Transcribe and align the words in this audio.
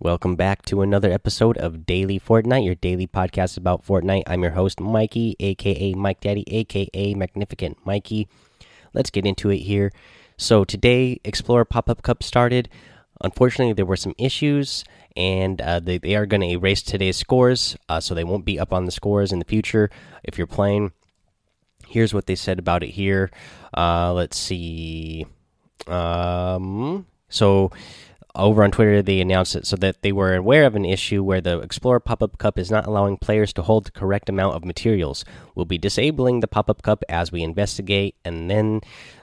Welcome 0.00 0.36
back 0.36 0.64
to 0.66 0.82
another 0.82 1.10
episode 1.10 1.58
of 1.58 1.84
Daily 1.84 2.20
Fortnite, 2.20 2.64
your 2.64 2.76
daily 2.76 3.08
podcast 3.08 3.56
about 3.56 3.84
Fortnite. 3.84 4.22
I'm 4.28 4.42
your 4.42 4.52
host, 4.52 4.78
Mikey, 4.78 5.34
aka 5.40 5.92
Mike 5.94 6.20
Daddy, 6.20 6.44
aka 6.46 7.14
Magnificent 7.14 7.84
Mikey. 7.84 8.28
Let's 8.94 9.10
get 9.10 9.26
into 9.26 9.50
it 9.50 9.58
here. 9.58 9.90
So, 10.36 10.62
today, 10.62 11.20
Explorer 11.24 11.64
Pop 11.64 11.90
Up 11.90 12.02
Cup 12.02 12.22
started. 12.22 12.68
Unfortunately, 13.22 13.72
there 13.72 13.84
were 13.84 13.96
some 13.96 14.14
issues, 14.18 14.84
and 15.16 15.60
uh, 15.60 15.80
they, 15.80 15.98
they, 15.98 16.14
are 16.14 16.26
going 16.26 16.42
to 16.42 16.50
erase 16.50 16.80
today's 16.80 17.16
scores, 17.16 17.76
uh, 17.88 17.98
so 17.98 18.14
they 18.14 18.22
won't 18.22 18.44
be 18.44 18.60
up 18.60 18.72
on 18.72 18.84
the 18.84 18.92
scores 18.92 19.32
in 19.32 19.40
the 19.40 19.44
future 19.44 19.90
if 20.22 20.38
you're 20.38 20.46
playing. 20.46 20.92
Here's 21.88 22.14
what 22.14 22.26
they 22.26 22.36
said 22.36 22.60
about 22.60 22.84
it 22.84 22.90
here. 22.90 23.32
Uh, 23.76 24.12
let's 24.12 24.38
see. 24.38 25.26
Um, 25.88 27.04
so 27.28 27.72
over 28.38 28.62
on 28.62 28.70
Twitter, 28.70 29.02
they 29.02 29.20
announced 29.20 29.56
it 29.56 29.66
so 29.66 29.76
that 29.76 30.02
they 30.02 30.12
were 30.12 30.34
aware 30.34 30.64
of 30.64 30.76
an 30.76 30.84
issue 30.84 31.22
where 31.22 31.40
the 31.40 31.58
Explorer 31.60 32.00
pop 32.00 32.22
up 32.22 32.38
cup 32.38 32.58
is 32.58 32.70
not 32.70 32.86
allowing 32.86 33.16
players 33.16 33.52
to 33.54 33.62
hold 33.62 33.86
the 33.86 33.90
correct 33.90 34.28
amount 34.28 34.56
of 34.56 34.64
materials. 34.64 35.24
We'll 35.54 35.66
be 35.66 35.78
disabling 35.78 36.40
the 36.40 36.48
pop 36.48 36.70
up 36.70 36.82
cup 36.82 37.02
as 37.08 37.32
we 37.32 37.42
investigate, 37.42 38.14
and 38.24 38.50
then 38.50 38.80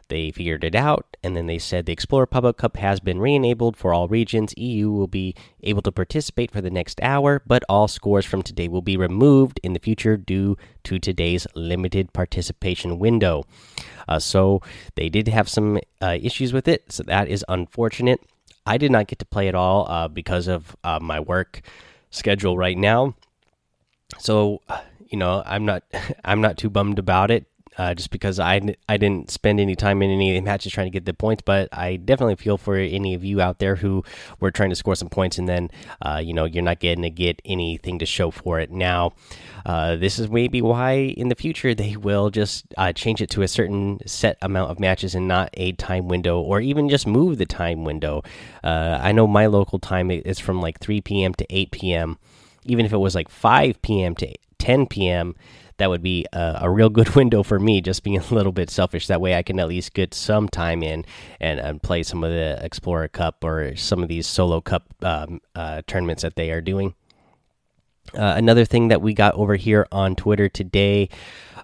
they 0.09 0.31
figured 0.31 0.63
it 0.63 0.76
out. 0.76 1.17
And 1.23 1.35
then 1.35 1.48
they 1.48 1.57
said 1.57 1.85
the 1.85 1.93
Explorer 1.93 2.27
pop 2.27 2.43
up 2.43 2.57
cup 2.57 2.77
has 2.77 2.99
been 2.99 3.20
re 3.20 3.34
enabled 3.34 3.77
for 3.77 3.93
all 3.93 4.07
regions. 4.07 4.54
EU 4.57 4.91
will 4.91 5.07
be 5.07 5.34
able 5.63 5.82
to 5.84 5.91
participate 5.91 6.52
for 6.52 6.62
the 6.62 6.70
next 6.70 7.02
hour, 7.02 7.41
but 7.48 7.63
all 7.70 7.88
scores 7.88 8.26
from 8.26 8.43
today 8.43 8.68
will 8.68 8.82
be 8.82 8.98
removed 8.98 9.59
in 9.63 9.73
the 9.73 9.79
future 9.79 10.18
due 10.18 10.57
to 10.84 10.99
today's 10.99 11.48
limited 11.55 12.13
participation 12.13 12.99
window. 12.99 13.43
Uh, 14.07 14.20
so 14.20 14.62
they 14.95 15.09
did 15.09 15.27
have 15.27 15.49
some 15.49 15.79
uh, 16.02 16.18
issues 16.21 16.54
with 16.54 16.68
it, 16.68 16.91
so 16.91 17.02
that 17.04 17.27
is 17.27 17.43
unfortunate. 17.48 18.20
I 18.66 18.78
did 18.78 18.92
not 18.92 19.08
get 19.08 19.20
to 19.20 19.26
play 19.26 19.48
at 19.48 19.55
all 19.55 19.90
uh, 19.90 20.08
because 20.08 20.48
of 20.48 20.76
uh, 20.84 21.00
my 21.02 21.20
work 21.20 21.62
schedule 22.10 22.58
right 22.58 22.78
now. 22.78 23.16
So, 24.18 24.62
you 25.07 25.18
know, 25.18 25.44
I'm 25.46 25.66
not 25.66 25.84
I'm 26.26 26.41
not 26.41 26.57
too 26.57 26.70
bummed 26.70 26.99
about 26.99 27.32
it. 27.32 27.46
Uh, 27.77 27.93
just 27.93 28.09
because 28.09 28.40
I 28.40 28.62
I 28.87 28.98
didn't 28.98 29.29
spend 29.29 29.59
any 29.59 29.76
time 29.76 30.01
in 30.01 30.09
any 30.09 30.35
of 30.35 30.41
the 30.41 30.45
matches 30.49 30.71
trying 30.71 30.87
to 30.87 30.91
get 30.91 31.05
the 31.05 31.13
points, 31.13 31.43
but 31.45 31.68
I 31.73 31.98
definitely 31.98 32.37
feel 32.37 32.57
for 32.57 32.76
any 32.77 33.13
of 33.13 33.23
you 33.23 33.41
out 33.41 33.59
there 33.59 33.76
who 33.76 34.04
were 34.40 34.51
trying 34.51 34.70
to 34.70 34.76
score 34.76 34.95
some 34.95 35.09
points 35.09 35.37
and 35.37 35.48
then 35.48 35.70
uh, 36.01 36.21
you 36.23 36.34
know 36.34 36.45
you're 36.45 36.63
not 36.63 36.79
getting 36.79 37.04
to 37.04 37.09
get 37.09 37.41
anything 37.43 37.99
to 37.99 38.05
show 38.05 38.32
for 38.32 38.59
it. 38.59 38.71
Now, 38.71 39.12
uh, 39.65 39.98
this 39.98 40.20
is 40.20 40.29
maybe 40.29 40.62
why 40.62 40.93
in 40.93 41.27
the 41.27 41.35
future 41.35 41.76
they 41.76 41.98
will 41.98 42.29
just 42.29 42.65
uh, 42.77 42.93
change 42.93 43.21
it 43.21 43.29
to 43.32 43.41
a 43.41 43.48
certain 43.48 43.99
set 44.05 44.37
amount 44.41 44.71
of 44.71 44.79
matches 44.79 45.13
and 45.13 45.27
not 45.27 45.49
a 45.55 45.73
time 45.73 46.07
window, 46.07 46.39
or 46.39 46.62
even 46.62 46.87
just 46.87 47.05
move 47.05 47.37
the 47.37 47.45
time 47.45 47.84
window. 47.84 48.23
Uh, 48.63 48.99
I 49.01 49.12
know 49.12 49.27
my 49.27 49.48
local 49.48 49.79
time 49.79 50.12
is 50.12 50.39
from 50.39 50.62
like 50.62 50.79
3 50.79 51.01
p.m. 51.01 51.34
to 51.34 51.45
8 51.49 51.71
p.m. 51.71 52.17
Even 52.63 52.85
if 52.85 52.93
it 52.93 52.98
was 52.98 53.15
like 53.15 53.29
5 53.29 53.82
p.m. 53.82 54.15
to 54.15 54.34
10 54.60 54.87
p.m 54.87 55.35
that 55.77 55.90
would 55.90 56.01
be 56.01 56.26
a, 56.34 56.59
a, 56.62 56.70
real 56.70 56.90
good 56.90 57.09
window 57.15 57.43
for 57.43 57.59
me. 57.59 57.81
Just 57.81 58.04
being 58.04 58.18
a 58.31 58.34
little 58.34 58.51
bit 58.51 58.70
selfish, 58.70 59.07
that 59.07 59.21
way 59.21 59.35
I 59.35 59.43
can 59.43 59.59
at 59.59 59.68
least 59.68 59.93
get 59.93 60.13
some 60.13 60.48
time 60.48 60.84
in 60.84 61.05
and, 61.40 61.59
and 61.59 61.82
play 61.82 62.04
some 62.04 62.23
of 62.23 62.32
the 62.32 62.57
Explorer 62.63 63.07
Cup 63.07 63.43
or 63.43 63.76
some 63.76 64.01
of 64.03 64.09
these 64.09 64.28
solo 64.28 64.62
cup 64.62 64.94
um, 65.01 65.41
uh, 65.56 65.81
tournaments 65.88 66.23
that 66.23 66.35
they 66.35 66.51
are 66.51 66.62
doing. 66.62 66.95
Uh, 68.13 68.35
another 68.38 68.66
thing 68.66 68.90
that 68.90 69.01
we 69.01 69.13
got 69.13 69.34
over 69.34 69.56
here 69.56 69.88
on 69.91 70.16
Twitter 70.16 70.47
today. 70.47 71.09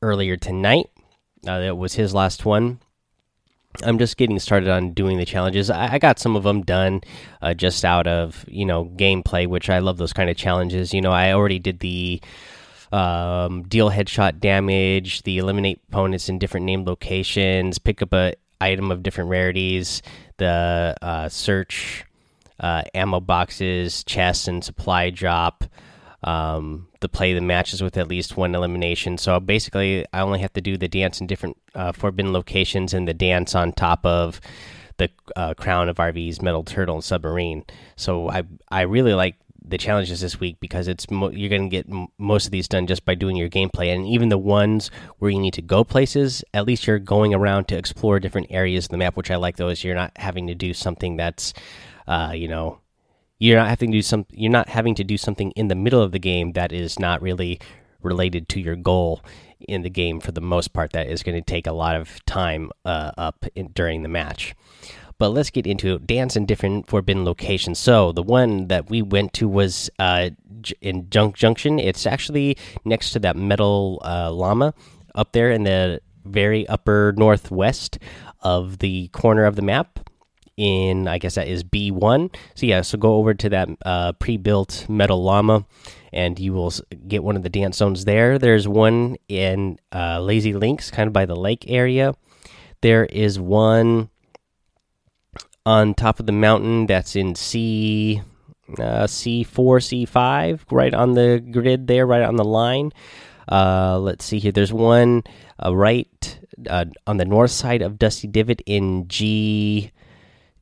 earlier 0.02 0.36
tonight. 0.36 0.90
Uh, 1.48 1.60
that 1.60 1.78
was 1.78 1.94
his 1.94 2.14
last 2.14 2.44
one. 2.44 2.82
I'm 3.84 3.98
just 4.00 4.18
getting 4.18 4.40
started 4.40 4.70
on 4.70 4.92
doing 4.92 5.18
the 5.18 5.26
challenges. 5.26 5.70
I, 5.70 5.94
I 5.94 6.00
got 6.00 6.20
some 6.20 6.36
of 6.36 6.44
them 6.44 6.62
done 6.64 7.02
uh, 7.42 7.54
just 7.54 7.86
out 7.86 8.08
of 8.08 8.44
you 8.48 8.66
know 8.66 8.86
gameplay, 8.86 9.48
which 9.48 9.70
I 9.70 9.80
love 9.80 9.98
those 9.98 10.14
kind 10.14 10.30
of 10.30 10.38
challenges. 10.38 10.94
You 10.94 11.02
know, 11.02 11.12
I 11.12 11.34
already 11.34 11.60
did 11.60 11.80
the 11.80 12.22
um, 12.92 13.64
deal 13.64 13.90
headshot 13.92 14.40
damage, 14.40 15.24
the 15.24 15.38
eliminate 15.38 15.82
opponents 15.90 16.30
in 16.30 16.40
different 16.40 16.66
named 16.66 16.88
locations, 16.88 17.78
pick 17.78 18.02
up 18.02 18.14
a 18.14 18.34
item 18.60 18.92
of 18.92 19.04
different 19.04 19.30
rarities, 19.30 20.02
the 20.38 20.96
uh, 21.02 21.30
search 21.30 22.06
uh, 22.60 22.84
ammo 22.94 23.20
boxes, 23.20 24.04
chests, 24.04 24.48
and 24.48 24.64
supply 24.64 25.10
drop 25.10 25.64
um, 26.24 26.88
to 27.02 27.08
play 27.08 27.34
the 27.34 27.42
matches 27.42 27.82
with 27.82 27.98
at 27.98 28.08
least 28.08 28.38
one 28.38 28.56
elimination. 28.56 29.18
So 29.18 29.40
basically, 29.40 30.06
I 30.14 30.22
only 30.22 30.40
have 30.40 30.54
to 30.54 30.62
do 30.62 30.78
the 30.78 30.88
dance 30.88 31.22
in 31.22 31.28
different 31.28 31.58
uh, 31.76 31.92
forbidden 31.92 32.34
locations 32.34 32.94
and 32.94 33.08
the 33.08 33.14
dance 33.14 33.56
on 33.56 33.72
top 33.72 34.06
of 34.06 34.42
the 34.98 35.10
uh, 35.36 35.54
crown 35.54 35.90
of 35.90 35.98
RV's 35.98 36.42
metal 36.42 36.64
turtle 36.64 36.96
and 36.96 37.04
submarine. 37.04 37.64
So 37.96 38.30
I 38.30 38.44
I 38.70 38.82
really 38.82 39.14
like 39.14 39.36
the 39.68 39.78
challenges 39.78 40.22
this 40.22 40.40
week 40.40 40.58
because 40.60 40.88
it's 40.88 41.06
you're 41.10 41.50
going 41.50 41.70
to 41.70 41.70
get 41.70 41.88
most 42.18 42.46
of 42.46 42.52
these 42.52 42.68
done 42.68 42.88
just 42.88 43.04
by 43.06 43.16
doing 43.16 43.36
your 43.36 43.50
gameplay 43.50 43.94
and 43.94 44.08
even 44.08 44.30
the 44.30 44.38
ones 44.38 44.90
where 45.20 45.30
you 45.30 45.40
need 45.40 45.54
to 45.54 45.62
go 45.62 45.84
places 45.84 46.44
at 46.54 46.66
least 46.66 46.88
you're 46.88 47.00
going 47.00 47.34
around 47.34 47.68
to 47.68 47.78
explore 47.78 48.20
different 48.20 48.48
areas 48.50 48.86
of 48.86 48.92
the 48.92 48.98
map 48.98 49.18
which 49.18 49.30
i 49.30 49.36
like 49.36 49.58
those 49.58 49.84
you're 49.84 49.96
not 49.96 50.12
having 50.16 50.48
to 50.48 50.56
do 50.56 50.74
something 50.74 51.18
that's 51.18 51.54
uh, 52.08 52.32
you 52.34 52.48
know 52.48 52.80
you're 53.40 53.58
not 53.58 53.70
having 53.70 53.92
to 53.92 53.98
do 53.98 54.02
some 54.02 54.26
you're 54.32 54.52
not 54.52 54.70
having 54.70 54.96
to 54.96 55.04
do 55.04 55.18
something 55.18 55.52
in 55.52 55.68
the 55.68 55.76
middle 55.76 56.02
of 56.02 56.12
the 56.12 56.20
game 56.20 56.54
that 56.54 56.72
is 56.72 57.00
not 57.00 57.22
really 57.22 57.60
related 58.02 58.48
to 58.50 58.60
your 58.60 58.76
goal 58.76 59.22
in 59.68 59.82
the 59.82 59.90
game 59.90 60.20
for 60.20 60.32
the 60.32 60.42
most 60.42 60.74
part 60.74 60.92
that 60.94 61.08
is 61.08 61.24
going 61.24 61.36
to 61.36 61.42
take 61.42 61.68
a 61.68 61.72
lot 61.72 61.96
of 61.96 62.24
time 62.26 62.72
uh, 62.86 63.12
up 63.18 63.46
in, 63.56 63.68
during 63.74 64.04
the 64.04 64.10
match. 64.10 64.54
But 65.18 65.30
let's 65.30 65.50
get 65.50 65.66
into 65.66 65.98
dance 65.98 66.36
in 66.36 66.46
different 66.46 66.88
forbidden 66.88 67.26
locations. 67.26 67.80
So 67.80 68.12
the 68.12 68.22
one 68.22 68.68
that 68.68 68.90
we 68.90 69.02
went 69.02 69.34
to 69.34 69.48
was 69.48 69.90
uh, 69.98 70.30
in 70.80 71.10
junk 71.10 71.36
junction. 71.36 71.80
It's 71.80 72.06
actually 72.06 72.56
next 72.86 73.12
to 73.12 73.20
that 73.20 73.36
metal 73.36 74.00
uh, 74.06 74.32
llama 74.32 74.76
up 75.16 75.32
there 75.32 75.50
in 75.52 75.64
the 75.64 76.02
very 76.24 76.68
upper 76.68 77.16
northwest 77.18 77.98
of 78.42 78.78
the 78.78 79.08
corner 79.08 79.46
of 79.46 79.56
the 79.56 79.64
map 79.64 80.07
in 80.58 81.08
I 81.08 81.20
guess 81.20 81.36
that 81.36 81.48
is 81.48 81.64
B1. 81.64 82.36
So 82.56 82.66
yeah, 82.66 82.82
so 82.82 82.98
go 82.98 83.16
over 83.16 83.34
to 83.36 83.50
that 83.50 83.70
uh, 83.86 84.12
pre-built 84.14 84.88
metal 84.90 85.24
llama, 85.24 85.66
and 86.12 86.38
you 86.40 86.54
will 86.54 86.74
get 87.08 87.24
one 87.24 87.38
of 87.38 87.44
the 87.44 87.50
dance 87.50 87.78
zones 87.78 88.06
there. 88.06 88.38
There's 88.40 88.68
one 88.68 89.16
in 89.30 89.80
uh, 89.94 90.20
Lazy 90.20 90.54
Links, 90.54 90.92
kind 90.92 91.08
of 91.08 91.14
by 91.14 91.26
the 91.26 91.36
lake 91.36 91.66
area. 91.68 92.16
There 92.82 93.06
is 93.06 93.40
one 93.40 94.10
on 95.66 95.94
top 95.94 96.20
of 96.20 96.26
the 96.26 96.32
mountain 96.32 96.88
that's 96.88 97.16
in 97.16 97.36
C 97.36 98.22
uh, 98.74 99.08
C4, 99.08 99.46
C5, 100.08 100.60
right 100.72 100.94
on 100.94 101.14
the 101.14 101.40
grid 101.52 101.88
there, 101.88 102.06
right 102.06 102.22
on 102.22 102.36
the 102.36 102.44
line. 102.44 102.92
Uh, 103.50 103.98
let's 104.00 104.26
see 104.26 104.40
here. 104.40 104.52
There's 104.52 104.74
one 104.74 105.24
uh, 105.64 105.76
right 105.76 106.40
uh, 106.70 106.86
on 107.06 107.18
the 107.18 107.26
north 107.26 107.52
side 107.52 107.82
of 107.82 107.98
Dusty 107.98 108.28
Divot 108.28 108.62
in 108.66 109.08
G 109.08 109.92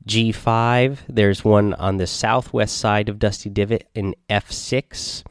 G5. 0.06 0.98
There's 1.08 1.44
one 1.44 1.74
on 1.74 1.96
the 1.96 2.06
southwest 2.06 2.78
side 2.78 3.08
of 3.08 3.18
Dusty 3.18 3.50
Divot 3.50 3.88
in 3.94 4.14
F6. 4.30 5.24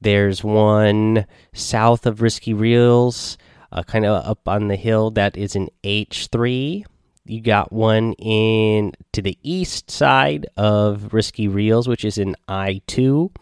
There's 0.00 0.44
one 0.44 1.26
south 1.52 2.06
of 2.06 2.22
Risky 2.22 2.54
Reels, 2.54 3.36
uh, 3.72 3.82
kind 3.82 4.06
of 4.06 4.24
up 4.24 4.46
on 4.46 4.68
the 4.68 4.76
hill, 4.76 5.10
that 5.12 5.36
is 5.36 5.56
in 5.56 5.68
H3. 5.82 6.84
You 7.24 7.40
got 7.40 7.72
one 7.72 8.12
in 8.14 8.92
to 9.12 9.20
the 9.20 9.36
east 9.42 9.90
side 9.90 10.46
of 10.56 11.12
Risky 11.12 11.48
Reels, 11.48 11.88
which 11.88 12.04
is 12.04 12.16
in 12.16 12.36
I 12.46 12.80
two, 12.86 13.32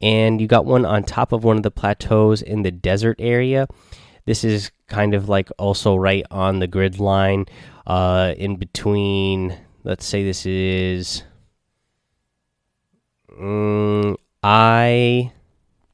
and 0.00 0.40
you 0.40 0.46
got 0.46 0.64
one 0.64 0.86
on 0.86 1.02
top 1.02 1.32
of 1.32 1.44
one 1.44 1.56
of 1.56 1.62
the 1.62 1.70
plateaus 1.70 2.40
in 2.40 2.62
the 2.62 2.70
desert 2.70 3.16
area. 3.18 3.66
This 4.24 4.44
is 4.44 4.70
kind 4.86 5.14
of 5.14 5.28
like 5.28 5.50
also 5.58 5.96
right 5.96 6.24
on 6.30 6.60
the 6.60 6.68
grid 6.68 7.00
line, 7.00 7.46
uh, 7.86 8.34
in 8.36 8.56
between. 8.56 9.58
Let's 9.84 10.06
say 10.06 10.22
this 10.22 10.46
is 10.46 11.24
um, 13.36 14.16
I 14.42 15.32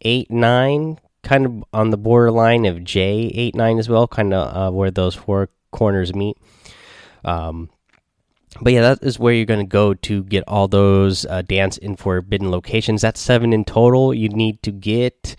eight 0.02 0.30
nine, 0.30 0.98
kind 1.22 1.46
of 1.46 1.64
on 1.72 1.90
the 1.90 1.96
borderline 1.96 2.66
of 2.66 2.84
J 2.84 3.30
eight 3.34 3.54
nine 3.54 3.78
as 3.78 3.88
well, 3.88 4.06
kind 4.06 4.34
of 4.34 4.56
uh, 4.56 4.70
where 4.74 4.90
those 4.90 5.14
four 5.14 5.48
corners 5.70 6.14
meet. 6.14 6.36
Um, 7.24 7.70
but 8.60 8.72
yeah, 8.72 8.80
that 8.82 9.02
is 9.02 9.18
where 9.18 9.32
you're 9.32 9.46
going 9.46 9.60
to 9.60 9.66
go 9.66 9.94
to 9.94 10.22
get 10.24 10.44
all 10.46 10.68
those 10.68 11.24
uh, 11.26 11.42
dance 11.42 11.78
in 11.78 11.96
forbidden 11.96 12.50
locations. 12.50 13.02
That's 13.02 13.20
seven 13.20 13.52
in 13.52 13.64
total. 13.64 14.12
You 14.12 14.28
need 14.28 14.62
to 14.64 14.70
get 14.70 15.36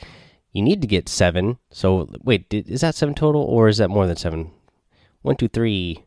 you 0.54 0.64
need 0.64 0.82
to 0.82 0.88
get 0.88 1.08
seven. 1.08 1.60
So 1.70 2.10
wait, 2.24 2.52
is 2.52 2.82
that 2.82 2.96
seven 2.96 3.14
total 3.14 3.42
or 3.44 3.68
is 3.68 3.78
that 3.78 3.90
more 3.90 4.08
than 4.08 4.16
seven? 4.16 4.52
One, 5.22 5.36
two, 5.36 5.50
three, 5.50 6.06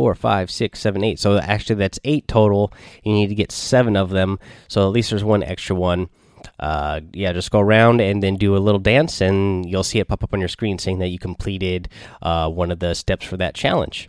four, 0.00 0.14
five, 0.14 0.50
six, 0.50 0.80
seven, 0.80 1.04
eight. 1.04 1.18
So 1.18 1.36
actually, 1.36 1.76
that's 1.76 2.00
eight 2.04 2.26
total. 2.26 2.72
You 3.04 3.12
need 3.12 3.26
to 3.26 3.34
get 3.34 3.52
seven 3.52 3.96
of 3.96 4.08
them. 4.08 4.38
So 4.66 4.86
at 4.86 4.92
least 4.92 5.10
there's 5.10 5.22
one 5.22 5.42
extra 5.42 5.76
one. 5.76 6.08
Uh, 6.58 7.00
yeah, 7.12 7.34
just 7.34 7.50
go 7.50 7.60
around 7.60 8.00
and 8.00 8.22
then 8.22 8.36
do 8.36 8.56
a 8.56 8.64
little 8.64 8.78
dance, 8.78 9.20
and 9.20 9.68
you'll 9.68 9.84
see 9.84 9.98
it 9.98 10.08
pop 10.08 10.24
up 10.24 10.32
on 10.32 10.40
your 10.40 10.48
screen 10.48 10.78
saying 10.78 11.00
that 11.00 11.08
you 11.08 11.18
completed 11.18 11.90
uh, 12.22 12.48
one 12.48 12.70
of 12.70 12.78
the 12.78 12.94
steps 12.94 13.26
for 13.26 13.36
that 13.36 13.54
challenge. 13.54 14.08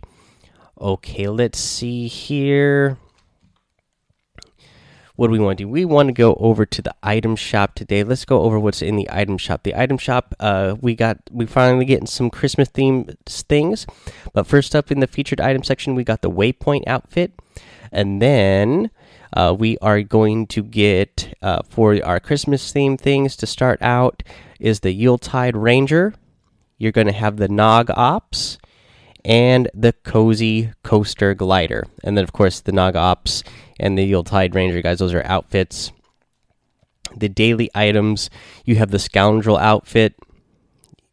Okay, 0.80 1.28
let's 1.28 1.58
see 1.58 2.08
here. 2.08 2.96
What 5.22 5.28
do 5.28 5.34
we 5.34 5.38
want 5.38 5.58
to 5.58 5.64
do? 5.66 5.68
We 5.68 5.84
want 5.84 6.08
to 6.08 6.12
go 6.12 6.34
over 6.40 6.66
to 6.66 6.82
the 6.82 6.92
item 7.00 7.36
shop 7.36 7.76
today. 7.76 8.02
Let's 8.02 8.24
go 8.24 8.40
over 8.40 8.58
what's 8.58 8.82
in 8.82 8.96
the 8.96 9.08
item 9.08 9.38
shop. 9.38 9.62
The 9.62 9.76
item 9.76 9.96
shop, 9.96 10.34
uh, 10.40 10.74
we 10.80 10.96
got 10.96 11.18
we 11.30 11.46
finally 11.46 11.84
getting 11.84 12.08
some 12.08 12.28
Christmas 12.28 12.68
themed 12.68 13.16
things. 13.24 13.86
But 14.32 14.48
first 14.48 14.74
up 14.74 14.90
in 14.90 14.98
the 14.98 15.06
featured 15.06 15.40
item 15.40 15.62
section, 15.62 15.94
we 15.94 16.02
got 16.02 16.22
the 16.22 16.30
Waypoint 16.30 16.88
outfit, 16.88 17.34
and 17.92 18.20
then 18.20 18.90
uh, 19.32 19.54
we 19.56 19.78
are 19.78 20.02
going 20.02 20.48
to 20.48 20.62
get 20.64 21.32
uh, 21.40 21.62
for 21.70 22.04
our 22.04 22.18
Christmas 22.18 22.72
theme 22.72 22.96
things 22.96 23.36
to 23.36 23.46
start 23.46 23.80
out 23.80 24.24
is 24.58 24.80
the 24.80 24.92
Yuletide 24.92 25.56
Ranger. 25.56 26.14
You're 26.78 26.90
going 26.90 27.06
to 27.06 27.12
have 27.12 27.36
the 27.36 27.46
Nog 27.46 27.92
Ops 27.94 28.58
and 29.24 29.70
the 29.72 29.92
Cozy 29.92 30.72
Coaster 30.82 31.32
Glider. 31.34 31.84
And 32.02 32.16
then, 32.16 32.24
of 32.24 32.32
course, 32.32 32.58
the 32.58 32.72
Nog 32.72 32.96
Ops 32.96 33.44
and 33.82 33.98
the 33.98 34.04
Yuletide 34.04 34.54
Ranger, 34.54 34.80
guys. 34.80 34.98
Those 34.98 35.14
are 35.14 35.24
outfits. 35.26 35.92
The 37.14 37.28
daily 37.28 37.70
items 37.74 38.30
you 38.64 38.76
have 38.76 38.90
the 38.90 38.98
Scoundrel 38.98 39.58
outfit. 39.58 40.14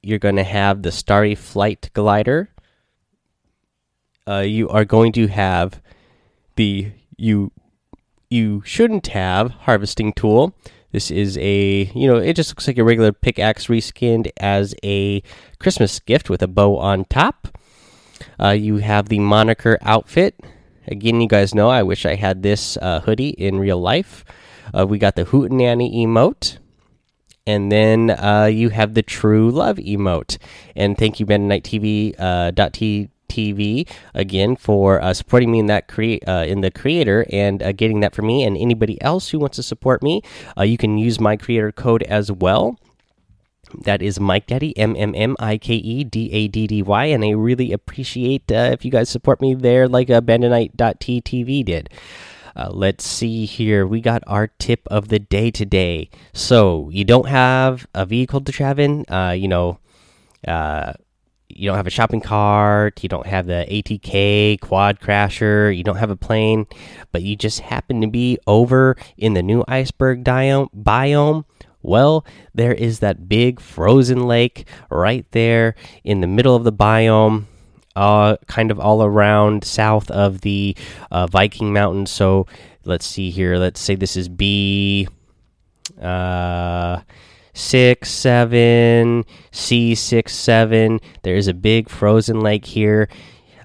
You're 0.02 0.20
going 0.20 0.38
to 0.38 0.44
have 0.44 0.82
the 0.82 0.92
Starry 0.92 1.36
Flight 1.36 1.90
Glider. 1.94 2.50
Uh, 4.26 4.40
you 4.40 4.70
are 4.70 4.86
going 4.86 5.12
to 5.14 5.28
have 5.28 5.82
the 6.56 6.92
you 7.18 7.52
you 8.30 8.62
shouldn't 8.66 9.08
have 9.08 9.52
harvesting 9.52 10.14
tool. 10.14 10.56
This 10.92 11.12
is 11.12 11.38
a, 11.38 11.92
you 11.94 12.08
know, 12.08 12.18
it 12.18 12.36
just 12.36 12.52
looks 12.52 12.68
like 12.68 12.78
a 12.78 12.84
regular 12.84 13.12
pickaxe 13.12 13.68
reskinned 13.68 14.32
as 14.38 14.74
a 14.84 15.22
Christmas 15.60 16.00
gift 16.00 16.30
with 16.30 16.42
a 16.42 16.48
bow 16.48 16.78
on 16.78 17.06
top. 17.06 17.58
Uh, 18.40 18.50
you 18.50 18.78
have 18.78 19.10
the 19.10 19.20
moniker 19.20 19.78
outfit. 19.82 20.36
Again, 20.90 21.22
you 21.22 21.28
guys 21.28 21.56
know 21.56 21.70
I 21.70 21.84
wish 21.84 22.06
I 22.06 22.16
had 22.16 22.44
this 22.44 22.78
uh, 22.82 23.00
hoodie 23.02 23.30
in 23.30 23.60
real 23.60 23.80
life. 23.80 24.26
Uh, 24.78 24.86
we 24.86 24.98
got 24.98 25.16
the 25.16 25.26
Hootenanny 25.26 25.96
emote. 25.96 26.58
And 27.48 27.72
then 27.72 28.12
uh, 28.12 28.46
you 28.46 28.70
have 28.70 28.94
the 28.94 29.02
True 29.02 29.50
Love 29.50 29.78
emote. 29.78 30.38
And 30.76 30.98
thank 30.98 31.20
you, 31.20 31.26
Mennonite 31.26 31.64
TV. 31.64 32.14
TV 33.30 33.88
again 34.14 34.56
for 34.56 35.02
uh, 35.02 35.14
supporting 35.14 35.52
me 35.52 35.60
in 35.60 35.68
that 35.68 35.88
create 35.88 36.28
uh, 36.28 36.44
in 36.46 36.62
the 36.62 36.72
creator 36.72 37.26
and 37.32 37.64
uh, 37.64 37.72
getting 37.72 38.02
that 38.02 38.14
for 38.14 38.24
me 38.24 38.44
and 38.44 38.58
anybody 38.58 39.02
else 39.02 39.30
who 39.30 39.40
wants 39.40 39.56
to 39.56 39.64
support 39.64 40.04
me. 40.04 40.22
Uh, 40.58 40.64
you 40.64 40.78
can 40.78 40.98
use 40.98 41.20
my 41.20 41.38
creator 41.38 41.72
code 41.72 42.04
as 42.04 42.32
well. 42.32 42.78
That 43.74 44.02
is 44.02 44.20
Mike 44.20 44.48
Daddy 44.48 44.78
M 44.78 44.96
M 44.98 45.14
M 45.16 45.36
I 45.40 45.58
K 45.58 45.76
E 45.76 46.04
D 46.04 46.32
A 46.32 46.48
D 46.48 46.68
D 46.68 46.82
Y, 46.82 47.06
and 47.06 47.24
I 47.24 47.32
really 47.32 47.72
appreciate 47.72 48.52
uh, 48.52 48.70
if 48.74 48.84
you 48.84 48.92
guys 48.92 49.10
support 49.10 49.42
me 49.42 49.54
there, 49.54 49.88
like 49.88 50.10
uh, 50.10 50.22
Bandonite.ttv 50.22 51.66
did. 51.66 51.90
Uh, 52.56 52.70
let's 52.72 53.06
see 53.06 53.46
here. 53.46 53.86
We 53.86 54.02
got 54.02 54.24
our 54.28 54.48
tip 54.48 54.82
of 54.88 55.08
the 55.08 55.20
day 55.20 55.52
today. 55.52 56.10
So 56.34 56.90
you 56.92 57.06
don't 57.06 57.28
have 57.28 57.88
a 57.94 58.06
vehicle 58.06 58.42
to 58.42 58.52
travel 58.52 58.84
in. 58.84 59.06
Uh, 59.08 59.32
you 59.32 59.48
know, 59.48 59.80
uh, 60.48 60.94
you 61.48 61.70
don't 61.70 61.78
have 61.78 61.88
a 61.88 61.92
shopping 61.92 62.22
cart. 62.22 63.02
You 63.04 63.10
don't 63.10 63.28
have 63.28 63.46
the 63.46 63.66
ATK 63.70 64.60
quad 64.62 65.00
crasher. 65.00 65.76
You 65.76 65.84
don't 65.84 65.98
have 65.98 66.10
a 66.10 66.16
plane, 66.16 66.68
but 67.12 67.22
you 67.22 67.36
just 67.36 67.60
happen 67.62 68.02
to 68.02 68.08
be 68.08 68.38
over 68.48 68.96
in 69.18 69.34
the 69.34 69.44
new 69.44 69.64
iceberg 69.68 70.24
biome 70.24 71.46
well, 71.82 72.26
there 72.54 72.74
is 72.74 73.00
that 73.00 73.30
big 73.30 73.60
frozen 73.60 74.28
lake 74.28 74.68
right 74.90 75.26
there 75.32 75.76
in 76.04 76.22
the 76.22 76.28
middle 76.28 76.56
of 76.56 76.64
the 76.64 76.74
biome, 76.74 77.46
uh, 77.96 78.38
kind 78.48 78.72
of 78.72 78.80
all 78.80 79.04
around 79.04 79.64
south 79.64 80.10
of 80.12 80.42
the 80.42 80.76
uh, 81.12 81.28
Viking 81.28 81.74
Mountains. 81.74 82.12
So 82.12 82.48
let's 82.86 83.06
see 83.06 83.30
here. 83.30 83.58
Let's 83.58 83.80
say 83.80 83.96
this 83.96 84.16
is 84.16 84.30
B 84.30 85.08
uh, 86.02 87.02
six 87.54 88.10
seven 88.10 89.26
C 89.52 89.96
six 89.96 90.36
seven. 90.36 91.00
There 91.24 91.36
is 91.36 91.48
a 91.48 91.54
big 91.54 91.90
frozen 91.90 92.40
lake 92.40 92.66
here. 92.66 93.10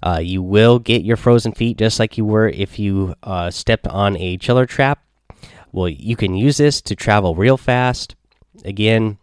Uh, 0.03 0.19
you 0.19 0.43
will 0.43 0.79
get 0.79 1.03
your 1.03 1.17
frozen 1.17 1.53
feet 1.53 1.79
just 1.79 1.99
like 1.99 2.19
you 2.19 2.25
were 2.25 2.49
if 2.49 2.79
you 2.79 3.15
uh, 3.23 3.51
stepped 3.51 3.87
on 3.89 4.17
a 4.19 4.37
chiller 4.37 4.67
trap. 4.67 5.04
Well, 5.75 5.89
you 5.89 6.15
can 6.15 6.37
use 6.37 6.59
this 6.59 6.81
to 6.83 6.95
travel 6.95 7.35
real 7.35 7.57
fast. 7.57 8.15
Again, 8.65 9.19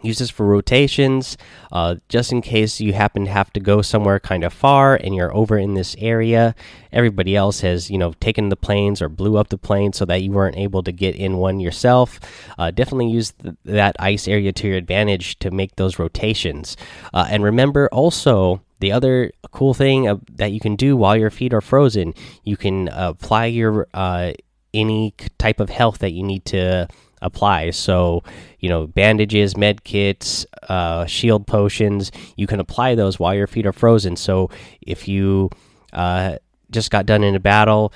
use 0.00 0.18
this 0.18 0.30
for 0.30 0.46
rotations, 0.46 1.36
uh, 1.72 1.96
just 2.08 2.30
in 2.30 2.40
case 2.40 2.80
you 2.80 2.92
happen 2.92 3.24
to 3.24 3.32
have 3.32 3.52
to 3.54 3.58
go 3.58 3.82
somewhere 3.82 4.20
kind 4.20 4.44
of 4.44 4.52
far 4.52 4.94
and 4.94 5.12
you're 5.12 5.34
over 5.34 5.58
in 5.58 5.74
this 5.74 5.96
area. 5.98 6.54
Everybody 6.92 7.34
else 7.34 7.62
has, 7.62 7.90
you 7.90 7.98
know, 7.98 8.12
taken 8.20 8.48
the 8.48 8.54
planes 8.54 9.02
or 9.02 9.08
blew 9.08 9.36
up 9.36 9.48
the 9.48 9.58
plane 9.58 9.92
so 9.92 10.04
that 10.04 10.22
you 10.22 10.30
weren't 10.30 10.56
able 10.56 10.84
to 10.84 10.92
get 10.92 11.16
in 11.16 11.38
one 11.38 11.58
yourself. 11.58 12.20
Uh, 12.56 12.70
definitely 12.70 13.10
use 13.10 13.32
th 13.32 13.56
that 13.64 13.96
ice 13.98 14.28
area 14.28 14.52
to 14.52 14.68
your 14.68 14.76
advantage 14.76 15.36
to 15.40 15.50
make 15.50 15.74
those 15.74 15.98
rotations. 15.98 16.76
Uh, 17.12 17.26
and 17.28 17.42
remember 17.42 17.88
also 17.90 18.60
the 18.78 18.92
other 18.92 19.32
cool 19.50 19.74
thing 19.74 20.06
uh, 20.06 20.16
that 20.30 20.52
you 20.52 20.60
can 20.60 20.76
do 20.76 20.96
while 20.96 21.16
your 21.16 21.30
feet 21.30 21.52
are 21.52 21.60
frozen, 21.60 22.14
you 22.44 22.56
can 22.56 22.88
apply 22.92 23.46
your 23.46 23.88
uh, 23.94 24.32
any 24.76 25.14
type 25.38 25.60
of 25.60 25.70
health 25.70 25.98
that 25.98 26.12
you 26.12 26.22
need 26.22 26.44
to 26.46 26.88
apply. 27.22 27.70
So, 27.70 28.22
you 28.60 28.68
know, 28.68 28.86
bandages, 28.86 29.56
med 29.56 29.84
kits, 29.84 30.46
uh, 30.68 31.06
shield 31.06 31.46
potions, 31.46 32.12
you 32.36 32.46
can 32.46 32.60
apply 32.60 32.94
those 32.94 33.18
while 33.18 33.34
your 33.34 33.46
feet 33.46 33.66
are 33.66 33.72
frozen. 33.72 34.16
So, 34.16 34.50
if 34.80 35.08
you 35.08 35.50
uh, 35.92 36.36
just 36.70 36.90
got 36.90 37.06
done 37.06 37.24
in 37.24 37.34
a 37.34 37.40
battle 37.40 37.92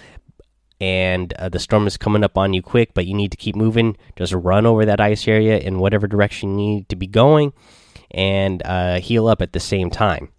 and 0.81 1.33
uh, 1.35 1.49
the 1.49 1.59
storm 1.59 1.87
is 1.87 1.97
coming 1.97 2.25
up 2.25 2.39
on 2.39 2.55
you 2.55 2.63
quick, 2.63 2.95
but 2.95 3.07
you 3.07 3.15
need 3.15 3.31
to 3.31 3.37
keep 3.37 3.55
moving, 3.55 3.97
just 4.17 4.33
run 4.33 4.65
over 4.67 4.87
that 4.87 5.01
ice 5.01 5.29
area 5.29 5.59
in 5.59 5.79
whatever 5.79 6.07
direction 6.07 6.59
you 6.59 6.77
need 6.77 6.89
to 6.89 6.97
be 6.97 7.07
going 7.07 7.53
and 8.11 8.63
uh, 8.65 8.99
heal 8.99 9.29
up 9.29 9.43
at 9.43 9.53
the 9.53 9.61
same 9.61 9.91
time. 9.91 10.31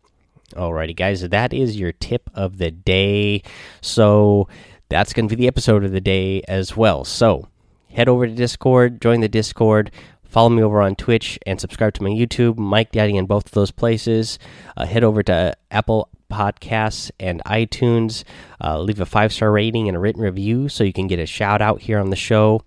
Alrighty, 0.53 0.95
guys, 0.95 1.21
that 1.21 1.53
is 1.53 1.79
your 1.79 1.93
tip 1.93 2.29
of 2.33 2.57
the 2.57 2.71
day. 2.71 3.41
So, 3.79 4.49
that's 4.91 5.13
going 5.13 5.27
to 5.27 5.33
be 5.33 5.41
the 5.41 5.47
episode 5.47 5.85
of 5.85 5.93
the 5.93 6.01
day 6.01 6.41
as 6.49 6.75
well. 6.75 7.05
So, 7.05 7.47
head 7.93 8.09
over 8.09 8.27
to 8.27 8.33
Discord, 8.33 9.01
join 9.01 9.21
the 9.21 9.29
Discord, 9.29 9.89
follow 10.21 10.49
me 10.49 10.61
over 10.61 10.81
on 10.81 10.95
Twitch, 10.95 11.39
and 11.45 11.61
subscribe 11.61 11.93
to 11.93 12.03
my 12.03 12.09
YouTube, 12.09 12.57
Mike 12.57 12.91
Daddy, 12.91 13.15
in 13.15 13.25
both 13.25 13.45
of 13.45 13.51
those 13.53 13.71
places. 13.71 14.37
Uh, 14.75 14.85
head 14.85 15.05
over 15.05 15.23
to 15.23 15.55
Apple 15.71 16.09
Podcasts 16.29 17.09
and 17.21 17.41
iTunes. 17.45 18.25
Uh, 18.61 18.81
leave 18.81 18.99
a 18.99 19.05
five 19.05 19.31
star 19.31 19.49
rating 19.49 19.87
and 19.87 19.95
a 19.95 19.99
written 19.99 20.21
review 20.21 20.67
so 20.67 20.83
you 20.83 20.93
can 20.93 21.07
get 21.07 21.19
a 21.19 21.25
shout 21.25 21.61
out 21.61 21.81
here 21.81 21.97
on 21.97 22.09
the 22.09 22.17
show. 22.17 22.61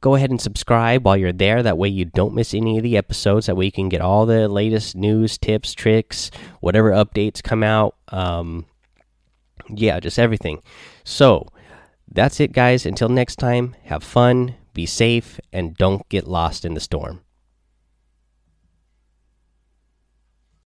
Go 0.00 0.14
ahead 0.14 0.30
and 0.30 0.40
subscribe 0.40 1.04
while 1.04 1.18
you're 1.18 1.32
there. 1.32 1.62
That 1.62 1.76
way, 1.76 1.88
you 1.88 2.06
don't 2.06 2.34
miss 2.34 2.54
any 2.54 2.78
of 2.78 2.82
the 2.82 2.96
episodes. 2.96 3.44
That 3.46 3.56
way, 3.56 3.66
you 3.66 3.72
can 3.72 3.90
get 3.90 4.00
all 4.00 4.24
the 4.24 4.48
latest 4.48 4.96
news, 4.96 5.36
tips, 5.36 5.74
tricks, 5.74 6.30
whatever 6.60 6.92
updates 6.92 7.42
come 7.42 7.62
out. 7.62 7.94
Um, 8.08 8.64
yeah, 9.68 10.00
just 10.00 10.18
everything. 10.18 10.62
So, 11.04 11.48
that's 12.10 12.40
it, 12.40 12.52
guys. 12.52 12.86
Until 12.86 13.08
next 13.08 13.36
time, 13.36 13.76
have 13.84 14.02
fun, 14.02 14.54
be 14.74 14.86
safe, 14.86 15.40
and 15.52 15.76
don't 15.76 16.08
get 16.08 16.26
lost 16.26 16.64
in 16.64 16.74
the 16.74 16.80
storm. 16.80 17.20